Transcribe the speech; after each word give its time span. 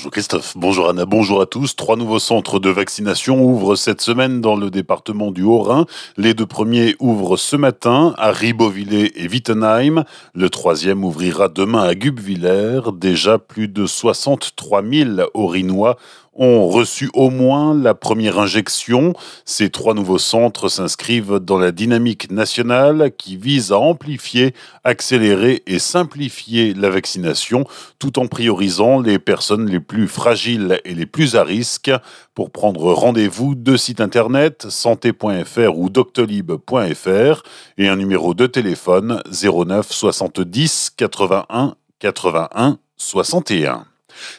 Bonjour 0.00 0.12
Christophe, 0.12 0.54
bonjour 0.56 0.88
Anna, 0.88 1.04
bonjour 1.04 1.42
à 1.42 1.46
tous. 1.46 1.76
Trois 1.76 1.94
nouveaux 1.94 2.18
centres 2.18 2.58
de 2.58 2.70
vaccination 2.70 3.44
ouvrent 3.44 3.76
cette 3.76 4.00
semaine 4.00 4.40
dans 4.40 4.56
le 4.56 4.70
département 4.70 5.30
du 5.30 5.42
Haut-Rhin. 5.42 5.84
Les 6.16 6.32
deux 6.32 6.46
premiers 6.46 6.96
ouvrent 7.00 7.36
ce 7.36 7.54
matin 7.54 8.14
à 8.16 8.32
Ribeauvillé 8.32 9.22
et 9.22 9.28
Wittenheim. 9.28 10.04
Le 10.32 10.48
troisième 10.48 11.04
ouvrira 11.04 11.50
demain 11.50 11.82
à 11.82 11.94
Gubwiller. 11.94 12.80
Déjà 12.94 13.36
plus 13.36 13.68
de 13.68 13.84
63 13.84 14.82
000 14.82 15.10
Haut-Rhinois 15.34 15.98
ont 16.34 16.68
reçu 16.68 17.10
au 17.14 17.30
moins 17.30 17.74
la 17.74 17.94
première 17.94 18.38
injection. 18.38 19.14
Ces 19.44 19.70
trois 19.70 19.94
nouveaux 19.94 20.18
centres 20.18 20.68
s'inscrivent 20.68 21.38
dans 21.38 21.58
la 21.58 21.72
dynamique 21.72 22.30
nationale 22.30 23.12
qui 23.16 23.36
vise 23.36 23.72
à 23.72 23.78
amplifier, 23.78 24.54
accélérer 24.84 25.62
et 25.66 25.78
simplifier 25.78 26.74
la 26.74 26.90
vaccination 26.90 27.64
tout 27.98 28.18
en 28.18 28.26
priorisant 28.26 29.00
les 29.00 29.18
personnes 29.18 29.68
les 29.68 29.80
plus 29.80 30.08
fragiles 30.08 30.80
et 30.84 30.94
les 30.94 31.06
plus 31.06 31.36
à 31.36 31.44
risque. 31.44 31.90
Pour 32.34 32.50
prendre 32.50 32.92
rendez-vous, 32.92 33.54
deux 33.54 33.76
sites 33.76 34.00
internet 34.00 34.66
santé.fr 34.68 35.76
ou 35.76 35.90
doctolib.fr 35.90 37.42
et 37.76 37.88
un 37.88 37.96
numéro 37.96 38.34
de 38.34 38.46
téléphone 38.46 39.22
09 39.30 39.90
70 39.90 40.90
81 40.96 41.74
81 41.98 42.78
61. 42.96 43.89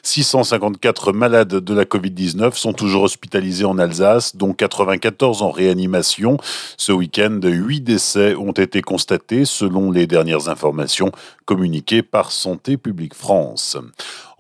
654 0.03 1.13
malades 1.13 1.55
de 1.55 1.73
la 1.73 1.85
Covid-19 1.85 2.53
sont 2.55 2.73
toujours 2.73 3.03
hospitalisés 3.03 3.65
en 3.65 3.77
Alsace, 3.77 4.35
dont 4.35 4.53
94 4.53 5.41
en 5.41 5.51
réanimation. 5.51 6.37
Ce 6.77 6.91
week-end, 6.91 7.39
8 7.43 7.81
décès 7.81 8.35
ont 8.35 8.51
été 8.51 8.81
constatés 8.81 9.45
selon 9.45 9.91
les 9.91 10.07
dernières 10.07 10.49
informations 10.49 11.11
communiquées 11.45 12.03
par 12.03 12.31
Santé 12.31 12.77
publique 12.77 13.13
France. 13.13 13.77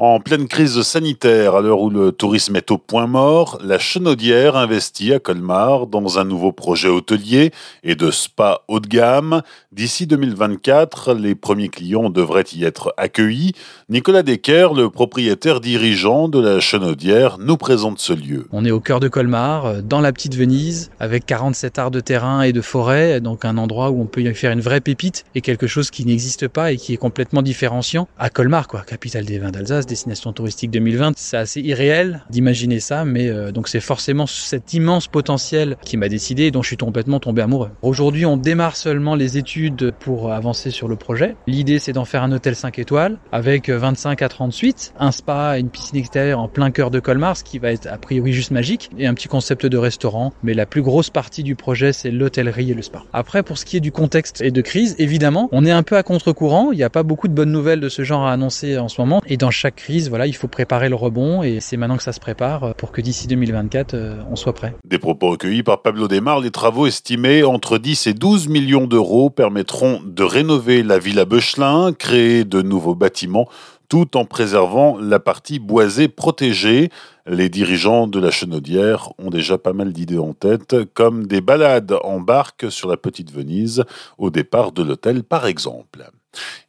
En 0.03 0.19
pleine 0.19 0.47
crise 0.47 0.81
sanitaire, 0.81 1.53
à 1.53 1.61
l'heure 1.61 1.79
où 1.79 1.91
le 1.91 2.11
tourisme 2.11 2.55
est 2.55 2.71
au 2.71 2.79
point 2.79 3.05
mort, 3.05 3.59
la 3.63 3.77
Chenaudière 3.77 4.55
investit 4.55 5.13
à 5.13 5.19
Colmar 5.19 5.85
dans 5.85 6.17
un 6.17 6.23
nouveau 6.23 6.51
projet 6.51 6.87
hôtelier 6.87 7.51
et 7.83 7.93
de 7.93 8.09
spa 8.09 8.61
haut 8.67 8.79
de 8.79 8.87
gamme. 8.87 9.43
D'ici 9.71 10.07
2024, 10.07 11.13
les 11.13 11.35
premiers 11.35 11.69
clients 11.69 12.09
devraient 12.09 12.45
y 12.55 12.63
être 12.63 12.95
accueillis. 12.97 13.51
Nicolas 13.89 14.23
Decker, 14.23 14.73
le 14.73 14.89
propriétaire 14.89 15.61
dirigeant 15.61 16.29
de 16.29 16.39
la 16.39 16.59
Chenaudière, 16.59 17.37
nous 17.37 17.57
présente 17.57 17.99
ce 17.99 18.13
lieu. 18.13 18.47
On 18.51 18.65
est 18.65 18.71
au 18.71 18.79
cœur 18.79 19.01
de 19.01 19.07
Colmar, 19.07 19.83
dans 19.83 20.01
la 20.01 20.11
petite 20.11 20.35
Venise, 20.35 20.89
avec 20.99 21.27
47 21.27 21.77
arts 21.77 21.91
de 21.91 21.99
terrain 21.99 22.41
et 22.41 22.53
de 22.53 22.61
forêt, 22.61 23.21
donc 23.21 23.45
un 23.45 23.55
endroit 23.59 23.91
où 23.91 24.01
on 24.01 24.07
peut 24.07 24.21
y 24.21 24.33
faire 24.33 24.51
une 24.51 24.61
vraie 24.61 24.81
pépite 24.81 25.25
et 25.35 25.41
quelque 25.41 25.67
chose 25.67 25.91
qui 25.91 26.05
n'existe 26.05 26.47
pas 26.47 26.71
et 26.71 26.77
qui 26.77 26.91
est 26.91 26.97
complètement 26.97 27.43
différenciant. 27.43 28.07
À 28.17 28.31
Colmar, 28.31 28.67
quoi, 28.67 28.81
capitale 28.81 29.25
des 29.25 29.37
vins 29.37 29.51
d'Alsace 29.51 29.85
destination 29.91 30.33
touristique 30.33 30.71
2020. 30.71 31.13
C'est 31.15 31.37
assez 31.37 31.61
irréel 31.61 32.23
d'imaginer 32.29 32.79
ça, 32.79 33.05
mais 33.05 33.27
euh, 33.27 33.51
donc 33.51 33.67
c'est 33.67 33.79
forcément 33.79 34.25
cet 34.25 34.73
immense 34.73 35.07
potentiel 35.07 35.77
qui 35.83 35.97
m'a 35.97 36.09
décidé 36.09 36.43
et 36.43 36.51
dont 36.51 36.61
je 36.61 36.67
suis 36.67 36.77
complètement 36.77 37.19
tombé 37.19 37.41
amoureux. 37.41 37.69
Aujourd'hui, 37.81 38.25
on 38.25 38.37
démarre 38.37 38.75
seulement 38.75 39.15
les 39.15 39.37
études 39.37 39.91
pour 39.99 40.31
avancer 40.31 40.71
sur 40.71 40.87
le 40.87 40.95
projet. 40.95 41.35
L'idée, 41.47 41.79
c'est 41.79 41.93
d'en 41.93 42.05
faire 42.05 42.23
un 42.23 42.31
hôtel 42.31 42.55
5 42.55 42.79
étoiles 42.79 43.19
avec 43.31 43.69
25 43.69 44.21
à 44.21 44.29
30 44.29 44.53
suites, 44.53 44.93
un 44.99 45.11
spa 45.11 45.57
une 45.57 45.69
piscine 45.69 45.97
extérieure 45.97 46.39
en 46.39 46.47
plein 46.47 46.71
cœur 46.71 46.91
de 46.91 46.99
Colmar, 46.99 47.37
ce 47.37 47.43
qui 47.43 47.59
va 47.59 47.71
être 47.71 47.87
a 47.87 47.97
priori 47.97 48.33
juste 48.33 48.51
magique, 48.51 48.89
et 48.97 49.07
un 49.07 49.13
petit 49.13 49.27
concept 49.27 49.65
de 49.65 49.77
restaurant. 49.77 50.33
Mais 50.43 50.53
la 50.53 50.65
plus 50.65 50.81
grosse 50.81 51.09
partie 51.09 51.43
du 51.43 51.55
projet, 51.55 51.93
c'est 51.93 52.11
l'hôtellerie 52.11 52.71
et 52.71 52.73
le 52.73 52.81
spa. 52.81 53.03
Après, 53.13 53.43
pour 53.43 53.57
ce 53.57 53.65
qui 53.65 53.77
est 53.77 53.81
du 53.81 53.91
contexte 53.91 54.41
et 54.41 54.51
de 54.51 54.61
crise, 54.61 54.95
évidemment, 54.99 55.49
on 55.51 55.65
est 55.65 55.71
un 55.71 55.83
peu 55.83 55.97
à 55.97 56.03
contre-courant. 56.03 56.71
Il 56.71 56.77
n'y 56.77 56.83
a 56.83 56.89
pas 56.89 57.03
beaucoup 57.03 57.27
de 57.27 57.33
bonnes 57.33 57.51
nouvelles 57.51 57.79
de 57.79 57.89
ce 57.89 58.03
genre 58.03 58.25
à 58.25 58.33
annoncer 58.33 58.77
en 58.77 58.87
ce 58.87 58.99
moment. 59.01 59.21
Et 59.27 59.37
dans 59.37 59.51
chaque 59.51 59.80
voilà, 60.09 60.27
il 60.27 60.35
faut 60.35 60.47
préparer 60.47 60.89
le 60.89 60.95
rebond 60.95 61.43
et 61.43 61.59
c'est 61.59 61.77
maintenant 61.77 61.97
que 61.97 62.03
ça 62.03 62.13
se 62.13 62.19
prépare 62.19 62.75
pour 62.75 62.91
que 62.91 63.01
d'ici 63.01 63.27
2024, 63.27 63.93
euh, 63.93 64.15
on 64.29 64.35
soit 64.35 64.53
prêt. 64.53 64.73
Des 64.85 64.99
propos 64.99 65.29
recueillis 65.31 65.63
par 65.63 65.81
Pablo 65.81 66.07
Desmar, 66.07 66.39
les 66.39 66.51
travaux 66.51 66.87
estimés 66.87 67.43
entre 67.43 67.77
10 67.77 68.07
et 68.07 68.13
12 68.13 68.47
millions 68.47 68.87
d'euros 68.87 69.29
permettront 69.29 70.01
de 70.05 70.23
rénover 70.23 70.83
la 70.83 70.99
villa 70.99 71.25
Beuchelin, 71.25 71.93
créer 71.93 72.43
de 72.43 72.61
nouveaux 72.61 72.95
bâtiments 72.95 73.47
tout 73.89 74.15
en 74.15 74.23
préservant 74.23 74.97
la 74.97 75.19
partie 75.19 75.59
boisée 75.59 76.07
protégée. 76.07 76.89
Les 77.25 77.49
dirigeants 77.49 78.07
de 78.07 78.21
la 78.21 78.31
Chenaudière 78.31 79.09
ont 79.19 79.29
déjà 79.29 79.57
pas 79.57 79.73
mal 79.73 79.91
d'idées 79.91 80.17
en 80.17 80.33
tête, 80.33 80.77
comme 80.93 81.27
des 81.27 81.41
balades 81.41 81.93
en 82.03 82.21
barque 82.21 82.71
sur 82.71 82.87
la 82.87 82.95
petite 82.95 83.33
Venise, 83.33 83.83
au 84.17 84.29
départ 84.29 84.71
de 84.71 84.81
l'hôtel 84.81 85.23
par 85.23 85.45
exemple. 85.45 86.09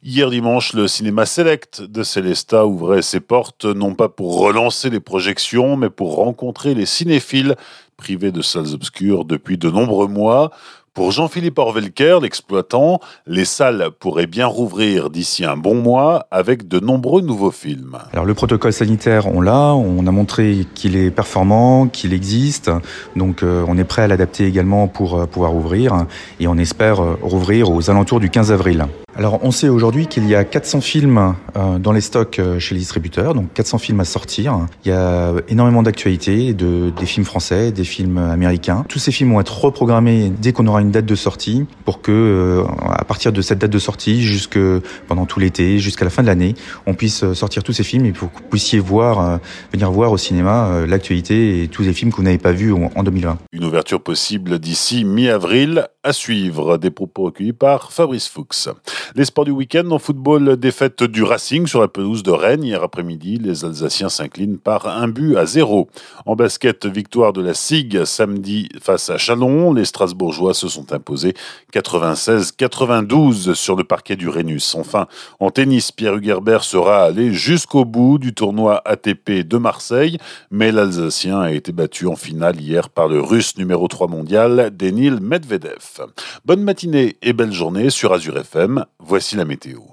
Hier 0.03 0.29
dimanche, 0.29 0.73
le 0.73 0.87
cinéma 0.87 1.25
Select 1.25 1.81
de 1.81 2.03
Célesta 2.03 2.65
ouvrait 2.65 3.01
ses 3.01 3.19
portes 3.19 3.65
non 3.65 3.95
pas 3.95 4.09
pour 4.09 4.39
relancer 4.39 4.89
les 4.89 4.99
projections, 4.99 5.77
mais 5.77 5.89
pour 5.89 6.15
rencontrer 6.15 6.75
les 6.75 6.85
cinéphiles 6.85 7.55
privés 7.95 8.31
de 8.31 8.41
salles 8.41 8.73
obscures 8.73 9.25
depuis 9.25 9.57
de 9.57 9.69
nombreux 9.69 10.07
mois. 10.07 10.51
Pour 10.93 11.11
Jean-Philippe 11.11 11.57
Orvelker, 11.57 12.19
l'exploitant, 12.21 12.99
les 13.25 13.45
salles 13.45 13.89
pourraient 13.99 14.27
bien 14.27 14.45
rouvrir 14.45 15.09
d'ici 15.09 15.43
un 15.43 15.57
bon 15.57 15.73
mois 15.73 16.27
avec 16.29 16.67
de 16.67 16.79
nombreux 16.79 17.23
nouveaux 17.23 17.49
films. 17.49 17.97
Alors 18.11 18.25
le 18.25 18.35
protocole 18.35 18.73
sanitaire, 18.73 19.25
on 19.25 19.41
l'a, 19.41 19.73
on 19.73 20.05
a 20.05 20.11
montré 20.11 20.67
qu'il 20.75 20.95
est 20.95 21.09
performant, 21.09 21.87
qu'il 21.87 22.13
existe, 22.13 22.69
donc 23.15 23.41
euh, 23.41 23.65
on 23.67 23.75
est 23.79 23.85
prêt 23.85 24.03
à 24.03 24.07
l'adapter 24.07 24.45
également 24.45 24.87
pour 24.87 25.17
euh, 25.17 25.25
pouvoir 25.25 25.55
ouvrir 25.55 26.05
et 26.39 26.47
on 26.47 26.59
espère 26.59 27.01
euh, 27.01 27.17
rouvrir 27.23 27.71
aux 27.71 27.89
alentours 27.89 28.19
du 28.19 28.29
15 28.29 28.51
avril. 28.51 28.85
Alors 29.15 29.39
on 29.43 29.51
sait 29.51 29.69
aujourd'hui 29.69 30.07
qu'il 30.07 30.27
y 30.27 30.33
a 30.33 30.43
400 30.43 30.81
films 30.81 31.35
euh, 31.55 31.77
dans 31.77 31.91
les 31.91 32.01
stocks 32.01 32.39
euh, 32.39 32.57
chez 32.57 32.73
les 32.73 32.79
distributeurs, 32.79 33.35
donc 33.35 33.53
400 33.53 33.77
films 33.77 33.99
à 33.99 34.05
sortir. 34.05 34.65
Il 34.85 34.89
y 34.89 34.91
a 34.91 35.33
énormément 35.49 35.83
d'actualités, 35.83 36.53
de, 36.53 36.89
des 36.89 37.05
films 37.05 37.25
français, 37.25 37.71
des 37.71 37.83
films 37.83 38.17
américains. 38.17 38.85
Tous 38.89 38.97
ces 38.97 39.11
films 39.11 39.33
vont 39.33 39.39
être 39.39 39.55
reprogrammés 39.55 40.31
dès 40.41 40.51
qu'on 40.51 40.65
aura 40.65 40.81
une 40.81 40.89
date 40.89 41.05
de 41.05 41.13
sortie 41.13 41.67
pour 41.85 42.01
que 42.01 42.11
euh, 42.11 42.63
à 42.89 43.05
partir 43.05 43.31
de 43.31 43.41
cette 43.43 43.59
date 43.59 43.69
de 43.69 43.77
sortie 43.77 44.23
jusque 44.23 44.59
pendant 45.07 45.27
tout 45.27 45.39
l'été, 45.39 45.77
jusqu'à 45.77 46.05
la 46.05 46.11
fin 46.11 46.23
de 46.23 46.27
l'année, 46.27 46.55
on 46.87 46.95
puisse 46.95 47.33
sortir 47.33 47.63
tous 47.63 47.73
ces 47.73 47.83
films 47.83 48.07
et 48.07 48.13
pour 48.13 48.31
que 48.31 48.37
vous 48.37 48.49
puissiez 48.49 48.79
voir, 48.79 49.39
venir 49.71 49.91
voir 49.91 50.11
au 50.11 50.17
cinéma 50.17 50.85
l'actualité 50.87 51.61
et 51.61 51.67
tous 51.67 51.83
les 51.83 51.93
films 51.93 52.11
que 52.11 52.17
vous 52.17 52.23
n'avez 52.23 52.39
pas 52.39 52.51
vus 52.51 52.73
en 52.73 53.03
2020. 53.03 53.37
Une 53.51 53.63
ouverture 53.63 54.01
possible 54.01 54.57
d'ici 54.57 55.05
mi-avril 55.05 55.87
à 56.03 56.13
suivre. 56.13 56.77
Des 56.77 56.91
propos 56.91 57.23
recueillis 57.23 57.53
par 57.53 57.91
Fabrice 57.91 58.27
Fuchs. 58.27 58.69
Les 59.15 59.25
sports 59.25 59.45
du 59.45 59.51
week-end 59.51 59.89
en 59.91 59.99
football, 59.99 60.57
défaite 60.57 61.03
du 61.03 61.23
Racing 61.23 61.67
sur 61.67 61.81
la 61.81 61.87
pelouse 61.87 62.23
de 62.23 62.31
Rennes. 62.31 62.63
Hier 62.63 62.81
après-midi, 62.81 63.37
les 63.37 63.65
Alsaciens 63.65 64.09
s'inclinent 64.09 64.57
par 64.57 64.87
un 64.87 65.07
but 65.07 65.37
à 65.37 65.45
zéro. 65.45 65.89
En 66.25 66.35
basket, 66.35 66.85
victoire 66.85 67.33
de 67.33 67.41
la 67.41 67.53
SIG 67.53 68.05
samedi 68.05 68.69
face 68.81 69.09
à 69.09 69.17
Chalon. 69.17 69.73
Les 69.73 69.85
Strasbourgeois 69.85 70.53
se 70.53 70.67
sont 70.67 70.93
imposés 70.93 71.33
96-92 71.73 73.53
sur 73.53 73.75
le 73.75 73.83
parquet 73.83 74.15
du 74.15 74.29
Rhenus. 74.29 74.75
Enfin, 74.75 75.07
en 75.39 75.51
tennis, 75.51 75.91
Pierre 75.91 76.15
Hugerbert 76.15 76.63
sera 76.63 77.03
allé 77.03 77.33
jusqu'au 77.33 77.85
bout 77.85 78.17
du 78.17 78.33
tournoi 78.33 78.81
ATP 78.85 79.47
de 79.47 79.57
Marseille, 79.57 80.17
mais 80.49 80.71
l'Alsacien 80.71 81.39
a 81.39 81.51
été 81.51 81.71
battu 81.71 82.07
en 82.07 82.15
finale 82.15 82.59
hier 82.59 82.89
par 82.89 83.07
le 83.07 83.21
Russe 83.21 83.57
numéro 83.57 83.87
3 83.87 84.07
mondial, 84.07 84.71
Denil 84.75 85.19
Medvedev. 85.21 86.07
Bonne 86.45 86.63
matinée 86.63 87.17
et 87.21 87.33
belle 87.33 87.53
journée 87.53 87.89
sur 87.89 88.13
Azure 88.13 88.37
FM. 88.37 88.85
Voici 89.05 89.35
la 89.35 89.43
météo. 89.43 89.83